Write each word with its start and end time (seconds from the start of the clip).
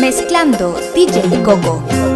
Mezclando 0.00 0.78
DJ 0.94 1.42
Coco. 1.42 2.07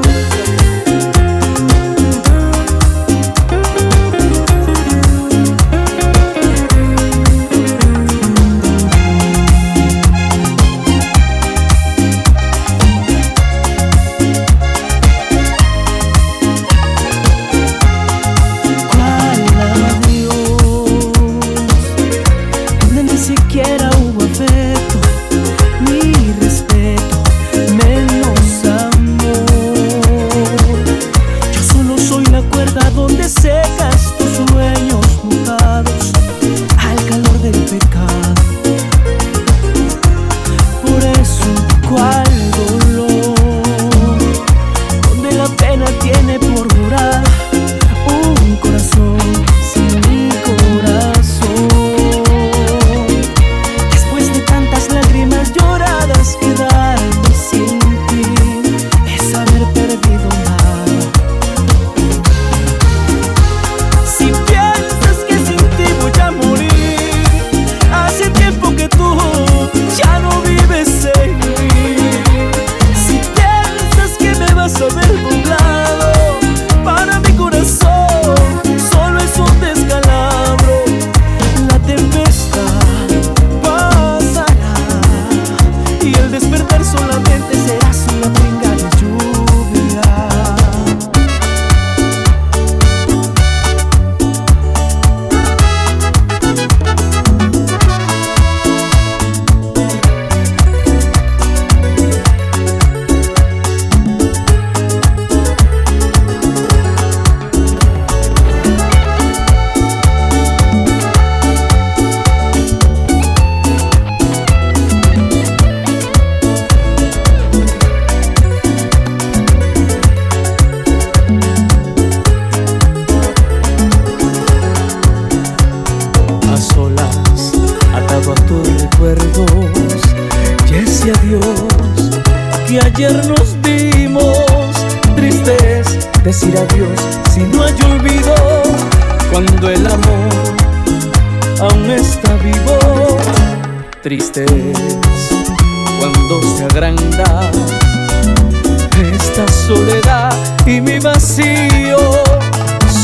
esta 149.00 149.46
soledad 149.66 150.32
y 150.66 150.80
mi 150.80 150.98
vacío. 150.98 151.98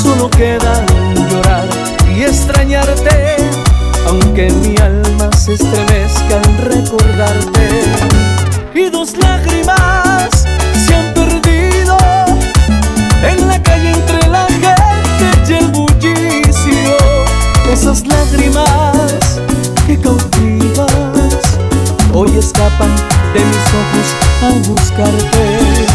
Solo 0.03 0.31
quedan 0.31 0.87
llorar 1.31 1.66
y 2.15 2.22
extrañarte, 2.22 3.37
aunque 4.06 4.50
mi 4.50 4.77
alma 4.78 5.31
se 5.37 5.54
estremezca 5.54 6.41
al 6.44 6.59
recordarte. 6.59 7.69
Y 8.75 8.91
dos 8.91 9.16
lágrimas 9.16 10.47
se 10.87 10.94
han 10.94 11.15
perdido 11.15 11.97
en 13.22 13.48
la 13.48 13.62
calle. 13.62 13.78
escapan 22.38 22.94
de 23.34 23.41
mis 23.41 23.66
ojos 23.75 24.16
al 24.43 24.60
buscarte. 24.62 25.88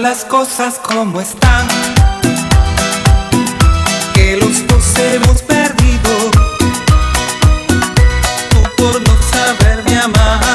las 0.00 0.24
cosas 0.24 0.78
como 0.78 1.20
están. 1.20 1.68
Que 4.14 4.36
los 4.36 4.66
dos 4.66 4.98
hemos 4.98 5.42
perdido. 5.42 6.30
Tú 8.50 8.62
por 8.76 9.00
no 9.02 9.16
saberme 9.22 9.98
amar. 9.98 10.49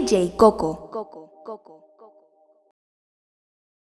DJ 0.00 0.34
Coco. 0.34 0.88
Coco, 0.90 1.42
Coco. 1.44 1.99